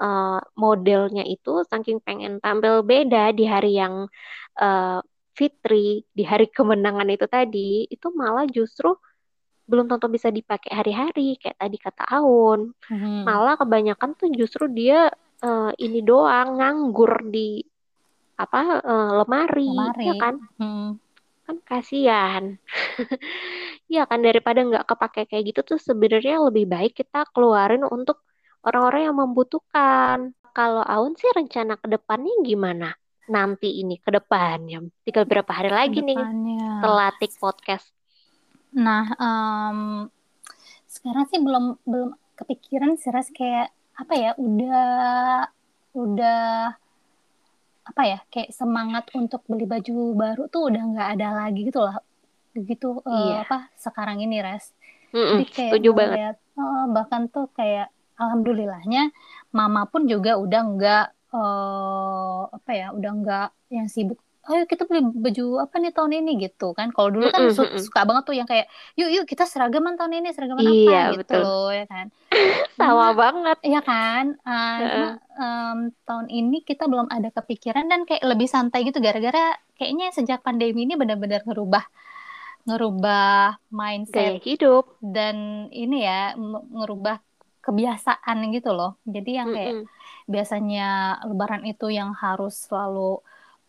uh, 0.00 0.40
modelnya 0.56 1.24
itu 1.26 1.64
saking 1.68 1.98
pengen 2.04 2.38
tampil 2.44 2.84
beda 2.86 3.32
di 3.34 3.44
hari 3.48 3.76
yang 3.80 4.06
uh, 4.60 5.00
fitri 5.36 6.04
di 6.12 6.22
hari 6.24 6.46
kemenangan 6.52 7.08
itu 7.10 7.26
tadi 7.26 7.88
itu 7.88 8.06
malah 8.12 8.44
justru 8.48 8.94
belum 9.70 9.86
tentu 9.86 10.10
bisa 10.10 10.28
dipakai 10.28 10.74
hari-hari 10.74 11.38
kayak 11.38 11.54
tadi 11.56 11.78
kata 11.78 12.02
Aun 12.10 12.74
Mhm. 12.90 13.22
malah 13.22 13.54
kebanyakan 13.54 14.18
tuh 14.18 14.28
justru 14.34 14.66
dia 14.66 15.06
uh, 15.40 15.70
ini 15.76 16.02
doang 16.02 16.58
nganggur 16.58 17.22
di 17.24 17.62
apa 18.34 18.82
uh, 18.82 19.10
lemari, 19.20 19.68
Lemari. 19.68 20.04
ya 20.04 20.14
kan 20.18 20.34
Hmm. 20.56 20.98
kan 21.44 21.56
kasihan 21.62 22.44
ya 23.90 24.02
kan 24.04 24.20
daripada 24.20 24.60
nggak 24.60 24.86
kepake 24.86 25.22
kayak 25.26 25.44
gitu 25.48 25.60
tuh 25.66 25.78
sebenarnya 25.78 26.40
lebih 26.42 26.66
baik 26.66 26.94
kita 26.94 27.26
keluarin 27.30 27.82
untuk 27.82 28.22
orang-orang 28.62 29.02
yang 29.06 29.16
membutuhkan 29.18 30.18
kalau 30.50 30.82
Aun 30.82 31.14
sih 31.14 31.30
rencana 31.30 31.74
ke 31.74 31.86
depannya 31.86 32.34
gimana 32.42 32.90
nanti 33.26 33.78
ini 33.78 33.94
ke 33.96 34.10
depannya 34.10 34.82
tinggal 35.02 35.22
berapa 35.22 35.52
hari 35.52 35.70
lagi 35.70 36.00
nih 36.00 36.18
Ke 36.18 36.22
depannya. 36.22 36.66
setelah 36.80 37.08
take 37.16 37.36
podcast 37.36 37.86
Nah, 38.70 39.04
em, 39.18 39.78
sekarang 40.86 41.24
sih 41.30 41.38
belum 41.42 41.78
belum 41.86 42.10
kepikiran 42.38 42.94
sih 42.98 43.10
Ras 43.10 43.28
kayak 43.34 43.70
apa 43.98 44.14
ya 44.16 44.30
udah 44.38 44.86
udah 45.92 46.72
apa 47.80 48.02
ya 48.06 48.18
kayak 48.30 48.54
semangat 48.54 49.10
untuk 49.18 49.42
beli 49.50 49.66
baju 49.66 50.14
baru 50.14 50.42
tuh 50.46 50.70
udah 50.70 50.82
nggak 50.94 51.08
ada 51.18 51.28
lagi 51.44 51.66
gitu 51.66 51.82
lah 51.82 51.98
begitu 52.54 53.02
eh, 53.06 53.10
Iya. 53.10 53.36
apa 53.46 53.58
sekarang 53.78 54.22
ini 54.22 54.38
Res. 54.42 54.70
Mm-mm, 55.10 55.42
Jadi 55.42 55.44
kayak 55.50 55.70
setuju 55.74 55.90
banget 55.90 56.16
ngeliat, 56.22 56.36
eh, 56.38 56.84
bahkan 56.94 57.22
tuh 57.26 57.46
kayak 57.58 57.90
alhamdulillahnya 58.14 59.10
mama 59.50 59.90
pun 59.90 60.06
juga 60.06 60.38
udah 60.38 60.60
nggak 60.70 61.06
eh, 61.34 62.40
apa 62.54 62.70
ya 62.70 62.86
udah 62.94 63.10
nggak 63.20 63.48
yang 63.74 63.86
sibuk 63.90 64.18
ayo 64.40 64.64
kita 64.64 64.88
beli 64.88 65.04
baju 65.04 65.60
apa 65.60 65.76
nih 65.76 65.92
tahun 65.92 66.12
ini 66.24 66.30
gitu 66.48 66.72
kan 66.72 66.88
kalau 66.96 67.12
dulu 67.12 67.28
kan 67.28 67.44
mm-mm. 67.44 67.76
suka 67.76 68.00
banget 68.08 68.24
tuh 68.24 68.34
yang 68.40 68.48
kayak 68.48 68.66
yuk 68.96 69.12
yuk 69.12 69.24
kita 69.28 69.44
seragaman 69.44 70.00
tahun 70.00 70.24
ini 70.24 70.32
seragaman 70.32 70.64
apa 70.64 70.72
Iya, 70.72 71.02
gitu 71.12 71.20
betul. 71.20 71.42
loh 71.44 71.68
ya 71.68 71.84
kan 71.84 72.06
sama 72.80 73.12
cuma 73.12 73.20
banget 73.20 73.58
Iya 73.60 73.80
kan, 73.84 74.24
Uh, 74.40 74.78
cuma 74.80 74.80
Heeh. 74.80 75.10
em, 75.36 75.78
tahun 76.08 76.26
ini 76.32 76.56
kita 76.64 76.84
belum 76.88 77.12
ada 77.12 77.28
kepikiran 77.28 77.84
dan 77.92 78.00
kayak 78.08 78.24
lebih 78.24 78.48
santai 78.48 78.80
gitu 78.88 78.98
gara-gara 78.98 79.54
kayaknya 79.76 80.08
sejak 80.16 80.40
pandemi 80.40 80.88
ini 80.88 80.96
benar-benar 80.96 81.44
ngerubah 81.44 81.84
ngerubah 82.64 83.56
gaya 83.56 83.72
mindset 83.72 84.40
hidup 84.44 84.84
dan 85.00 85.68
ini 85.72 86.04
ya 86.04 86.32
ngerubah 86.76 87.20
kebiasaan 87.60 88.36
gitu 88.56 88.72
loh. 88.72 88.96
Jadi 89.04 89.30
yang 89.36 89.48
kayak 89.52 89.74
Mm-mm. 89.84 89.86
biasanya 90.28 90.88
Lebaran 91.28 91.64
itu 91.68 91.92
yang 91.92 92.12
harus 92.16 92.56
selalu 92.68 93.20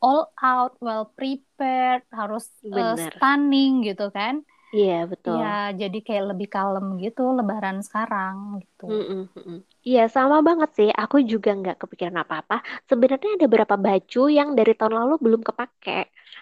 all 0.03 0.22
out, 0.43 0.72
well 0.86 1.05
prepared, 1.17 2.01
harus 2.20 2.43
uh, 2.79 2.93
stunning 3.05 3.72
gitu 3.88 4.03
kan. 4.17 4.36
iya 4.75 4.96
betul 5.12 5.38
Ya 5.38 5.46
jadi 5.81 5.98
kayak 6.08 6.25
lebih 6.31 6.48
kalem 6.55 6.86
gitu 7.03 7.22
Lebaran 7.38 7.77
sekarang 7.88 8.36
gitu. 8.63 8.86
Mm-mm, 8.89 9.22
mm-mm. 9.38 9.58
Iya 9.88 10.01
sama 10.15 10.38
banget 10.48 10.70
sih. 10.77 10.89
Aku 11.01 11.15
juga 11.31 11.50
nggak 11.60 11.75
kepikiran 11.81 12.17
apa-apa. 12.24 12.55
Sebenarnya 12.89 13.29
ada 13.36 13.46
beberapa 13.50 13.75
baju 13.86 14.20
yang 14.38 14.50
dari 14.58 14.72
tahun 14.77 14.93
lalu 15.00 15.13
belum 15.25 15.41
kepake. 15.48 15.91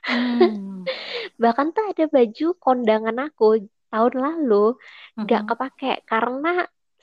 Hmm. 0.07 0.89
Bahkan 1.43 1.67
tuh 1.75 1.83
ada 1.91 2.03
baju 2.15 2.45
kondangan 2.63 3.17
aku 3.25 3.45
tahun 3.91 4.15
lalu 4.25 4.55
nggak 5.23 5.41
Mhm. 5.41 5.49
kepake 5.49 5.87
karena 6.09 6.49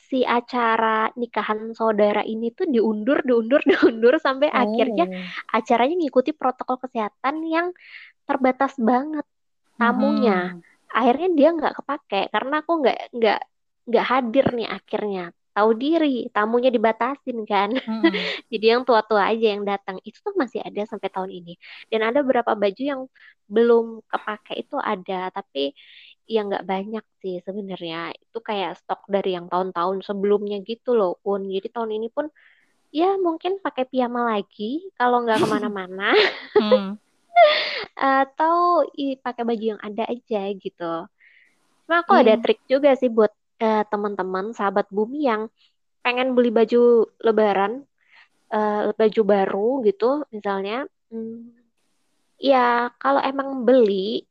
si 0.08 0.22
acara 0.22 1.10
nikahan 1.20 1.74
saudara 1.74 2.22
ini 2.22 2.54
tuh 2.54 2.66
diundur, 2.74 3.18
diundur, 3.26 3.60
diundur 3.70 4.14
sampai 4.22 4.48
akhirnya 4.52 5.04
Oh. 5.10 5.56
acaranya 5.58 5.94
ngikuti 6.00 6.30
protokol 6.40 6.76
kesehatan 6.84 7.34
yang 7.46 7.66
terbatas 8.28 8.74
banget 8.78 9.26
tamunya. 9.78 10.54
Mhm. 10.56 10.60
Akhirnya 10.98 11.28
dia 11.38 11.48
nggak 11.56 11.74
kepake 11.82 12.20
karena 12.34 12.54
aku 12.62 12.72
nggak 12.82 12.98
nggak 13.16 13.38
nggak 13.88 14.04
hadir 14.12 14.46
nih 14.56 14.68
akhirnya. 14.76 15.24
Tahu 15.56 15.70
diri, 15.80 16.28
tamunya 16.36 16.68
dibatasin 16.68 17.38
kan. 17.48 17.70
Mhm. 17.72 17.80
Jadi 18.52 18.64
yang 18.72 18.82
tua-tua 18.88 19.22
aja 19.32 19.46
yang 19.56 19.64
datang. 19.64 19.96
Itu 20.04 20.18
tuh 20.26 20.34
masih 20.36 20.60
ada 20.60 20.80
sampai 20.84 21.08
tahun 21.14 21.30
ini. 21.32 21.52
Dan 21.90 22.00
ada 22.08 22.20
beberapa 22.20 22.52
baju 22.52 22.82
yang 22.82 23.02
belum 23.46 23.84
kepake 24.10 24.52
itu 24.62 24.76
ada, 24.92 25.30
tapi 25.32 25.72
ya 26.26 26.42
nggak 26.46 26.66
banyak 26.66 27.04
sih 27.22 27.38
sebenarnya. 27.46 28.12
Itu 28.18 28.42
kayak 28.42 28.82
stok 28.82 29.06
dari 29.06 29.38
yang 29.38 29.46
tahun-tahun 29.46 30.02
sebelumnya 30.02 30.60
gitu 30.66 30.98
loh, 30.98 31.22
Un. 31.22 31.46
Jadi 31.48 31.70
tahun 31.70 31.90
ini 31.96 32.10
pun 32.10 32.26
ya 32.94 33.18
mungkin 33.18 33.58
pakai 33.62 33.86
piyama 33.86 34.34
lagi 34.36 34.90
kalau 34.98 35.22
nggak 35.22 35.38
ke 35.42 35.46
mana-mana. 35.48 36.10
Hmm. 36.58 36.98
Atau 38.20 38.84
pakai 39.22 39.42
baju 39.46 39.64
yang 39.76 39.80
ada 39.80 40.04
aja 40.10 40.42
gitu. 40.52 40.92
Cuma 41.86 42.02
aku 42.02 42.12
ada 42.18 42.34
Iya. 42.34 42.42
trik 42.42 42.60
juga 42.66 42.92
sih 42.98 43.08
buat 43.08 43.30
eh, 43.56 43.88
teman-teman, 43.88 44.52
sahabat 44.52 44.84
bumi 44.92 45.24
yang 45.24 45.48
pengen 46.04 46.36
beli 46.36 46.52
baju 46.52 47.08
lebaran, 47.24 47.88
eh, 48.52 48.92
baju 48.92 49.22
baru 49.24 49.70
gitu 49.86 50.28
misalnya. 50.28 50.84
Hmm, 51.08 51.56
ya 52.36 52.92
kalau 53.00 53.22
emang 53.24 53.64
beli, 53.64 54.28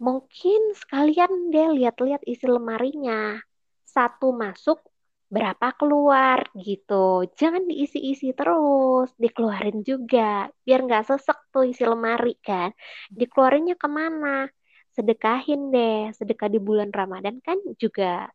mungkin 0.00 0.60
sekalian 0.76 1.52
deh 1.52 1.68
lihat-lihat 1.76 2.22
isi 2.28 2.46
lemarinya. 2.46 3.40
Satu 3.86 4.34
masuk, 4.36 4.78
berapa 5.26 5.74
keluar 5.74 6.46
gitu. 6.54 7.26
Jangan 7.34 7.66
diisi-isi 7.66 8.30
terus, 8.36 9.10
dikeluarin 9.18 9.82
juga. 9.82 10.46
Biar 10.64 10.78
nggak 10.86 11.04
sesek 11.08 11.38
tuh 11.52 11.64
isi 11.66 11.82
lemari 11.82 12.36
kan. 12.44 12.70
Dikeluarinnya 13.10 13.74
ke 13.80 13.88
mana? 13.88 14.46
Sedekahin 14.94 15.72
deh. 15.74 16.12
Sedekah 16.14 16.48
di 16.52 16.60
bulan 16.62 16.90
Ramadan 16.94 17.40
kan 17.42 17.58
juga 17.76 18.30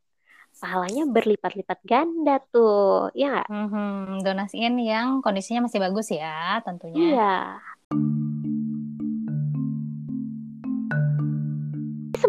pahalanya 0.60 1.08
berlipat-lipat 1.08 1.80
ganda 1.88 2.38
tuh. 2.52 3.10
Ya 3.16 3.40
nggak? 3.40 3.48
Mhm, 3.50 4.22
donasiin 4.26 4.76
yang 4.84 5.24
kondisinya 5.24 5.66
masih 5.66 5.80
bagus 5.82 6.08
ya, 6.12 6.60
tentunya. 6.66 7.02
Iya. 7.02 7.58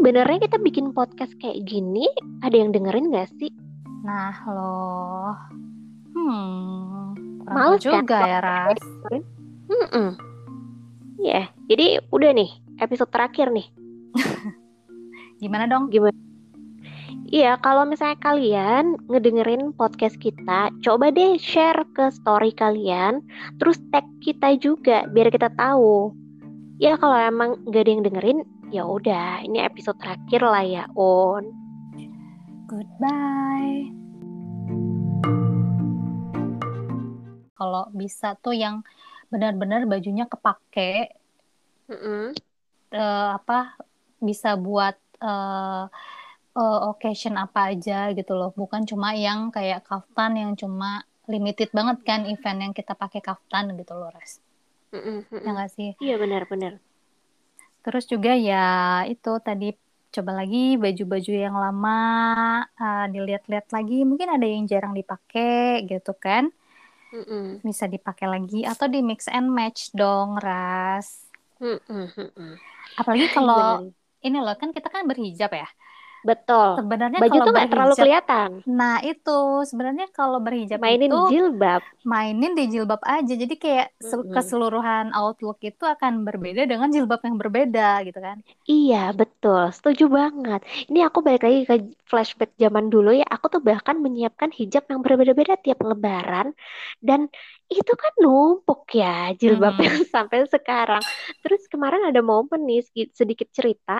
Sebenarnya 0.03 0.51
kita 0.51 0.59
bikin 0.59 0.91
podcast 0.99 1.31
kayak 1.39 1.63
gini, 1.63 2.11
ada 2.43 2.59
yang 2.59 2.75
dengerin 2.75 3.15
nggak 3.15 3.31
sih? 3.39 3.55
Nah, 4.03 4.35
loh. 4.51 5.39
Hmm, 6.11 7.15
Males 7.47 7.87
kan? 7.87 8.03
juga 8.03 8.19
ya, 8.27 8.43
Ras. 8.43 8.83
Mm-mm. 9.71 10.19
Iya, 11.23 11.47
jadi 11.71 12.03
udah 12.11 12.35
nih, 12.35 12.51
episode 12.83 13.15
terakhir 13.15 13.55
nih. 13.55 13.71
Gimana 15.47 15.71
dong? 15.71 15.87
Gimana? 15.87 16.19
Iya, 17.31 17.63
kalau 17.63 17.87
misalnya 17.87 18.19
kalian 18.19 18.99
ngedengerin 19.07 19.71
podcast 19.71 20.19
kita, 20.19 20.75
coba 20.83 21.15
deh 21.15 21.39
share 21.39 21.87
ke 21.95 22.11
story 22.11 22.51
kalian, 22.51 23.23
terus 23.63 23.79
tag 23.95 24.03
kita 24.19 24.59
juga 24.59 25.07
biar 25.15 25.31
kita 25.31 25.47
tahu. 25.55 26.11
Ya 26.83 26.99
kalau 26.99 27.15
emang 27.15 27.63
gak 27.71 27.87
ada 27.87 27.91
yang 27.95 28.03
dengerin, 28.03 28.43
ya 28.73 28.89
udah, 28.89 29.45
ini 29.45 29.61
episode 29.61 30.01
terakhir 30.01 30.41
lah 30.41 30.65
ya, 30.65 30.85
On. 30.97 31.45
Goodbye. 32.65 33.93
Kalau 37.53 37.85
bisa 37.93 38.33
tuh 38.41 38.57
yang 38.57 38.81
benar-benar 39.29 39.85
bajunya 39.85 40.25
kepake 40.25 41.13
Mm-mm. 41.93 42.33
eh, 42.97 43.31
apa 43.37 43.77
bisa 44.25 44.57
buat 44.57 44.97
eh, 45.21 45.85
eh, 46.57 46.81
occasion 46.89 47.37
apa 47.37 47.77
aja 47.77 48.09
gitu 48.17 48.33
loh. 48.33 48.57
Bukan 48.57 48.89
cuma 48.89 49.13
yang 49.13 49.53
kayak 49.53 49.85
kaftan 49.85 50.41
yang 50.41 50.57
cuma 50.57 51.05
limited 51.29 51.69
banget 51.77 52.01
kan 52.09 52.25
event 52.25 52.59
yang 52.59 52.73
kita 52.73 52.97
pakai 52.97 53.21
kaftan 53.21 53.77
gitu 53.77 53.93
loh, 53.95 54.09
Res. 54.17 54.41
Mm-mm, 54.97 55.29
Ya 55.29 55.37
mm-mm. 55.37 55.53
nggak 55.61 55.71
sih? 55.77 55.91
Iya 56.01 56.17
benar-benar. 56.17 56.81
Terus 57.85 58.05
juga 58.13 58.31
ya 58.49 58.57
itu 59.13 59.29
tadi 59.47 59.65
coba 60.15 60.31
lagi 60.41 60.57
baju-baju 60.83 61.31
yang 61.45 61.57
lama 61.65 61.91
eh, 62.83 63.05
dilihat-lihat 63.15 63.67
lagi. 63.77 63.95
Mungkin 64.09 64.29
ada 64.35 64.47
yang 64.55 64.63
jarang 64.73 64.93
dipakai 64.99 65.87
gitu 65.91 66.11
kan. 66.25 66.45
Mm-mm. 67.13 67.63
Bisa 67.67 67.85
dipakai 67.95 68.27
lagi 68.35 68.61
atau 68.73 68.87
di 68.91 69.01
mix 69.09 69.21
and 69.31 69.49
match 69.59 69.81
dong, 69.95 70.39
Ras. 70.43 71.09
Mm-mm, 71.63 72.05
mm-mm. 72.19 72.51
Apalagi 73.01 73.27
kalau 73.37 73.81
ini 74.27 74.37
loh 74.45 74.55
kan 74.61 74.71
kita 74.77 74.89
kan 74.95 75.03
berhijab 75.11 75.51
ya. 75.61 75.67
Betul. 76.29 76.69
Sebenarnya 76.77 77.21
Baju 77.21 77.31
kalau 77.31 77.45
tuh 77.47 77.53
nggak 77.55 77.69
terlalu 77.73 77.95
kelihatan. 78.01 78.51
nah 78.79 78.95
itu 79.11 79.31
sebenarnya 79.71 80.07
kalau 80.19 80.39
berhijab 80.47 80.81
Mainin 80.83 81.13
itu 81.13 81.17
jilbab. 81.29 81.83
mainin 82.13 82.53
di 82.59 82.65
jilbab 82.73 83.01
aja. 83.15 83.33
Jadi 83.43 83.55
kayak 83.65 83.87
Mm-mm. 84.03 84.33
keseluruhan 84.35 85.07
outlook 85.19 85.59
itu 85.69 85.85
akan 85.95 86.13
berbeda 86.27 86.63
dengan 86.71 86.89
jilbab 86.95 87.21
yang 87.27 87.37
berbeda 87.43 87.83
gitu 88.09 88.19
kan. 88.27 88.39
Iya, 88.71 88.97
betul. 89.21 89.61
Setuju 89.77 90.05
banget. 90.19 90.61
Ini 90.91 90.99
aku 91.09 91.19
balik 91.27 91.43
lagi 91.47 91.59
ke 91.69 91.75
flashback 92.11 92.51
zaman 92.63 92.87
dulu 92.95 93.11
ya. 93.21 93.25
Aku 93.35 93.47
tuh 93.55 93.59
bahkan 93.69 93.97
menyiapkan 94.05 94.51
hijab 94.59 94.83
yang 94.91 95.01
berbeda-beda 95.05 95.55
tiap 95.65 95.79
lebaran. 95.91 96.47
Dan 97.03 97.21
itu 97.73 97.93
kan 98.03 98.13
numpuk 98.23 98.81
ya 99.01 99.35
jilbabnya 99.41 99.89
Mhm. 99.91 100.07
sampai 100.15 100.39
sekarang. 100.55 101.03
Terus 101.43 101.63
kemarin 101.73 102.03
ada 102.11 102.21
momen 102.31 102.61
nih 102.69 102.81
sedikit 103.19 103.49
cerita 103.57 103.93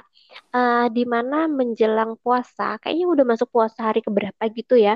eh, 0.55 0.87
di 0.97 1.03
mana 1.15 1.37
menjelang 1.59 2.12
puasa, 2.25 2.77
kayaknya 2.83 3.07
udah 3.15 3.25
masuk 3.33 3.49
puasa 3.55 3.81
hari 3.89 4.01
keberapa 4.07 4.43
gitu 4.59 4.75
ya. 4.87 4.95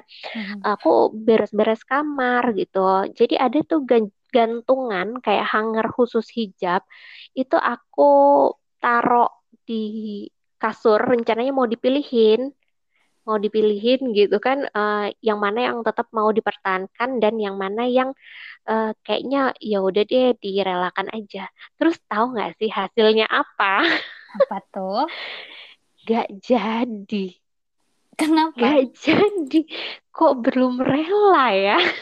Aku 0.65 0.89
beres-beres 1.27 1.83
kamar 1.91 2.43
gitu. 2.61 2.79
Jadi 3.19 3.35
ada 3.45 3.59
tuh 3.71 3.81
gan- 3.91 4.15
gantungan 4.35 5.09
kayak 5.25 5.47
hanger 5.53 5.87
khusus 5.97 6.27
hijab. 6.37 6.83
Itu 7.39 7.57
aku 7.57 8.03
taruh 8.83 9.29
di 9.69 9.75
kasur 10.63 11.01
rencananya 11.13 11.53
mau 11.59 11.69
dipilihin 11.69 12.41
mau 13.27 13.39
dipilihin 13.45 14.01
gitu 14.19 14.37
kan 14.47 14.59
eh, 14.79 15.11
yang 15.29 15.39
mana 15.45 15.59
yang 15.67 15.79
tetap 15.87 16.07
mau 16.19 16.31
dipertahankan 16.31 17.11
dan 17.23 17.35
yang 17.45 17.57
mana 17.63 17.83
yang 17.99 18.11
eh, 18.71 18.91
kayaknya 19.07 19.39
ya 19.71 19.79
udah 19.89 20.03
deh 20.11 20.27
direlakan 20.43 21.09
aja 21.17 21.41
terus 21.79 21.97
tahu 22.11 22.25
nggak 22.35 22.51
sih 22.61 22.71
hasilnya 22.79 23.27
apa 23.41 23.67
Apa 24.37 24.57
tuh? 24.75 25.07
gak 26.07 26.29
jadi. 26.39 27.27
Kenapa? 28.15 28.55
gak 28.57 28.95
jadi. 28.97 29.61
Kok 30.15 30.35
belum 30.47 30.81
rela 30.81 31.51
ya? 31.53 31.79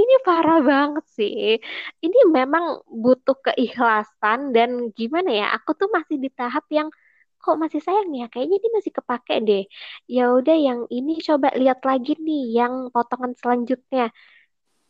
Ini 0.00 0.14
parah 0.26 0.60
banget 0.60 1.06
sih. 1.14 1.58
Ini 2.02 2.18
memang 2.28 2.82
butuh 2.90 3.38
keikhlasan 3.40 4.50
dan 4.52 4.90
gimana 4.92 5.30
ya 5.30 5.46
aku 5.54 5.72
tuh 5.78 5.88
masih 5.88 6.18
di 6.18 6.28
tahap 6.34 6.66
yang 6.68 6.90
kok 7.38 7.56
masih 7.62 7.78
sayang 7.78 8.10
ya? 8.10 8.26
Kayaknya 8.26 8.56
ini 8.58 8.68
masih 8.74 8.92
kepake 8.92 9.34
deh. 9.46 9.64
Ya 10.10 10.34
udah 10.34 10.56
yang 10.58 10.80
ini 10.90 11.22
coba 11.22 11.54
lihat 11.54 11.78
lagi 11.86 12.18
nih 12.18 12.58
yang 12.58 12.90
potongan 12.90 13.38
selanjutnya. 13.38 14.10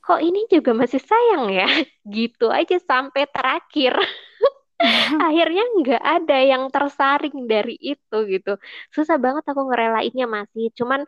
Kok 0.00 0.20
ini 0.24 0.48
juga 0.48 0.72
masih 0.72 1.02
sayang 1.04 1.52
ya? 1.52 1.68
Gitu 2.16 2.48
aja 2.48 2.80
sampai 2.80 3.28
terakhir 3.28 3.92
akhirnya 5.26 5.62
nggak 5.78 6.02
ada 6.14 6.34
yang 6.50 6.62
tersaring 6.74 7.36
dari 7.52 7.72
itu 7.90 8.16
gitu 8.32 8.50
susah 8.94 9.16
banget 9.24 9.44
aku 9.50 9.62
ngerelainnya 9.68 10.24
masih 10.36 10.64
cuman 10.78 11.00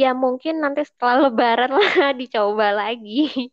ya 0.00 0.06
mungkin 0.22 0.52
nanti 0.62 0.80
setelah 0.88 1.16
lebaran 1.26 1.70
lah 1.78 1.90
dicoba 2.20 2.66
lagi 2.80 3.50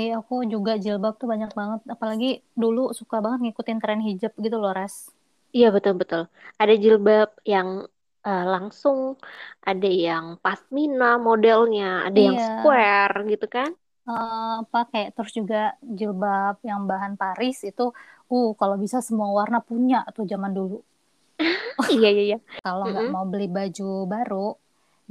Iya, 0.00 0.10
Aku 0.20 0.34
juga 0.52 0.72
jilbab 0.84 1.14
tuh 1.20 1.28
banyak 1.32 1.50
banget. 1.58 1.80
Apalagi 1.94 2.26
dulu 2.62 2.80
suka 2.98 3.16
banget 3.24 3.38
ngikutin 3.42 3.78
tren 3.82 4.00
hijab 4.06 4.32
gitu 4.44 4.56
loh, 4.62 4.72
Ras. 4.78 4.94
Iya 5.56 5.66
betul-betul. 5.76 6.22
Ada 6.60 6.72
jilbab 6.82 7.28
yang 7.54 7.68
eh, 8.28 8.44
langsung, 8.54 8.98
ada 9.68 9.88
yang 10.06 10.24
pasmina 10.44 11.04
modelnya, 11.28 11.84
ada 12.06 12.18
yang 12.26 12.36
Iya. 12.36 12.46
square 12.46 13.14
gitu 13.32 13.46
kan? 13.56 13.70
Eh, 14.08 14.52
apa 14.62 14.78
kayak 14.90 15.08
terus 15.16 15.32
juga 15.38 15.56
jilbab 15.98 16.54
yang 16.70 16.80
bahan 16.90 17.14
Paris 17.20 17.56
itu, 17.70 17.82
uh 18.32 18.48
kalau 18.60 18.76
bisa 18.84 18.98
semua 19.08 19.28
warna 19.38 19.58
punya 19.68 19.96
tuh 20.16 20.24
zaman 20.32 20.52
dulu. 20.58 20.76
Iya 21.94 22.08
iya 22.14 22.22
iya. 22.28 22.38
Kalau 22.64 22.84
nggak 22.92 23.06
mau 23.14 23.24
beli 23.32 23.46
baju 23.56 23.84
baru, 24.14 24.36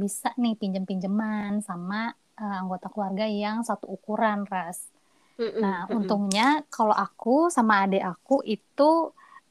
bisa 0.02 0.28
nih 0.42 0.54
pinjem-pinjeman 0.62 1.52
sama 1.68 1.96
eh, 2.42 2.56
anggota 2.62 2.88
keluarga 2.94 3.26
yang 3.44 3.58
satu 3.70 3.86
ukuran, 3.96 4.38
Ras. 4.52 4.80
Nah, 5.64 5.76
untungnya 5.98 6.44
kalau 6.76 6.96
aku 7.06 7.30
sama 7.58 7.74
adik 7.86 8.04
aku 8.12 8.36
itu 8.56 8.84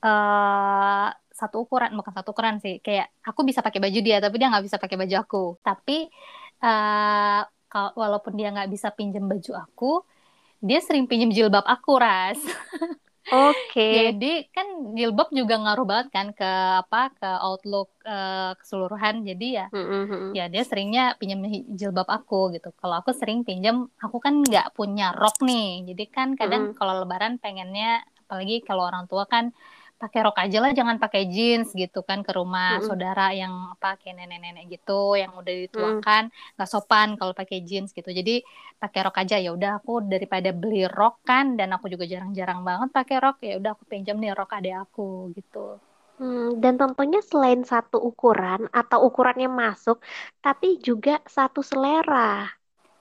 eh 0.07 1.09
satu 1.41 1.57
ukuran, 1.65 1.91
bukan 1.99 2.13
satu 2.17 2.29
ukuran 2.35 2.57
sih. 2.65 2.75
Kayak 2.87 3.07
aku 3.29 3.41
bisa 3.49 3.61
pakai 3.67 3.81
baju 3.85 3.99
dia, 4.07 4.17
tapi 4.25 4.35
dia 4.41 4.49
nggak 4.53 4.65
bisa 4.69 4.79
pakai 4.83 4.97
baju 5.03 5.15
aku. 5.25 5.43
Tapi 5.67 5.97
kal- 6.63 7.49
walaupun 7.95 8.33
dia 8.39 8.49
nggak 8.55 8.71
bisa 8.75 8.89
pinjem 8.95 9.25
baju 9.27 9.53
aku, 9.65 9.93
dia 10.61 10.79
sering 10.83 11.05
pinjem 11.11 11.31
jilbab 11.37 11.65
aku, 11.67 11.93
Ras. 12.01 12.41
Oke. 13.27 13.91
Jadi 13.91 14.33
kan 14.55 14.95
jilbab 14.95 15.29
juga 15.35 15.59
ngaruh 15.59 15.87
banget 15.91 16.09
kan 16.15 16.27
ke 16.31 16.51
apa 16.83 17.11
ke 17.19 17.31
outlook 17.43 17.91
eh, 18.07 18.53
keseluruhan. 18.61 19.27
Jadi 19.27 19.47
ya 19.59 19.67
mm-mm. 19.75 20.31
ya 20.37 20.47
dia 20.53 20.63
seringnya 20.63 21.19
pinjam 21.19 21.43
jilbab 21.79 22.07
aku 22.07 22.55
gitu. 22.55 22.71
Kalau 22.79 22.95
aku 23.03 23.11
sering 23.11 23.43
pinjam, 23.43 23.91
aku 23.99 24.23
kan 24.23 24.47
nggak 24.47 24.75
punya 24.79 25.11
rok 25.17 25.43
nih. 25.43 25.87
Jadi 25.91 26.05
kan 26.07 26.29
kadang 26.39 26.71
Mm-mm. 26.71 26.79
kalau 26.79 27.03
lebaran 27.03 27.43
pengennya, 27.43 28.07
apalagi 28.27 28.63
kalau 28.63 28.87
orang 28.87 29.11
tua 29.11 29.27
kan 29.27 29.51
pakai 30.03 30.21
rok 30.27 30.37
aja 30.45 30.57
lah 30.63 30.71
jangan 30.79 30.97
pakai 31.05 31.23
jeans 31.35 31.69
gitu 31.81 31.99
kan 32.09 32.19
ke 32.27 32.31
rumah 32.39 32.67
Mm-mm. 32.69 32.89
saudara 32.89 33.23
yang 33.41 33.53
apa 33.75 33.89
kayak 34.01 34.15
nenek-nenek 34.19 34.65
gitu 34.75 34.93
yang 35.23 35.33
udah 35.41 35.55
Mm. 35.75 36.03
dituakan 36.05 36.23
nggak 36.55 36.69
sopan 36.73 37.09
kalau 37.19 37.33
pakai 37.41 37.59
jeans 37.69 37.91
gitu 37.97 38.11
jadi 38.21 38.33
pakai 38.83 39.01
rok 39.07 39.17
aja 39.23 39.37
ya 39.45 39.51
udah 39.57 39.71
aku 39.81 39.91
daripada 40.13 40.49
beli 40.61 40.85
rok 40.97 41.15
kan 41.29 41.45
dan 41.59 41.69
aku 41.75 41.87
juga 41.93 42.05
jarang-jarang 42.13 42.61
banget 42.69 42.89
pakai 42.97 43.17
rok 43.25 43.37
ya 43.49 43.53
udah 43.61 43.71
aku 43.75 43.85
pinjam 43.93 44.17
nih 44.23 44.31
rok 44.39 44.51
adek 44.59 44.75
aku 44.85 45.03
gitu 45.37 45.59
Hmm, 46.19 46.47
dan 46.63 46.75
tentunya 46.81 47.21
selain 47.31 47.61
satu 47.73 47.97
ukuran 48.11 48.61
atau 48.81 48.99
ukurannya 49.09 49.49
masuk, 49.63 49.97
tapi 50.45 50.67
juga 50.87 51.13
satu 51.37 51.61
selera. 51.71 52.17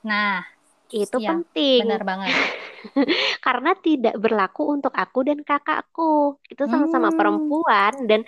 nah 0.08 0.36
Itu 1.04 1.18
ya 1.24 1.30
penting. 1.30 1.80
benar 1.80 2.02
banget 2.10 2.34
Karena 3.45 3.69
tidak 3.86 4.15
berlaku 4.24 4.62
untuk 4.76 4.93
aku 4.95 5.19
dan 5.28 5.39
kakakku. 5.48 6.38
Kita 6.48 6.63
sama-sama 6.71 7.10
Hmm. 7.10 7.17
perempuan 7.17 7.93
dan 8.10 8.21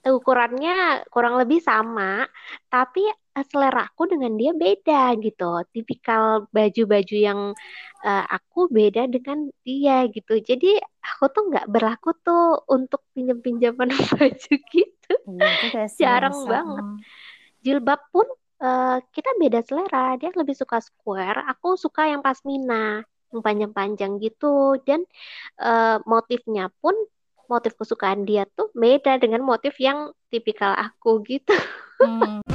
ukurannya 0.00 1.04
kurang 1.12 1.34
lebih 1.40 1.60
sama, 1.60 2.24
tapi 2.72 3.00
eh, 3.36 3.44
selera 3.50 3.80
aku 3.88 4.02
dengan 4.12 4.32
dia 4.40 4.50
beda 4.56 5.12
gitu. 5.24 5.44
Tipikal 5.74 6.48
baju-baju 6.56 7.16
yang 7.28 7.40
eh, 8.06 8.24
aku 8.36 8.58
beda 8.76 9.00
dengan 9.14 9.38
dia 9.66 10.08
gitu. 10.14 10.32
Jadi 10.40 10.66
aku 11.08 11.24
tuh 11.34 11.42
nggak 11.52 11.66
berlaku 11.74 12.08
tuh 12.24 12.64
untuk 12.74 13.00
pinjam-pinjaman 13.14 13.88
baju 14.16 14.52
gitu. 14.74 15.12
sih 15.88 15.88
Jarang 16.00 16.36
bisa 16.52 16.52
banget. 16.52 16.84
Jilbab 17.64 18.00
pun 18.14 18.26
eh, 18.64 18.96
kita 19.14 19.30
beda 19.42 19.60
selera. 19.68 20.16
Dia 20.20 20.30
lebih 20.40 20.56
suka 20.56 20.78
square, 20.88 21.38
aku 21.50 21.68
suka 21.84 22.02
yang 22.12 22.22
pasmina, 22.26 23.04
panjang-panjang 23.38 24.18
gitu. 24.18 24.74
Dan 24.82 25.06
eh, 25.62 25.96
motifnya 26.02 26.74
pun 26.82 26.98
motif 27.46 27.74
kesukaan 27.78 28.26
dia 28.26 28.46
tuh 28.54 28.70
beda 28.74 29.18
dengan 29.18 29.42
motif 29.46 29.78
yang 29.78 30.10
tipikal 30.30 30.74
aku 30.74 31.22
gitu. 31.26 31.54
Hmm. 32.02 32.49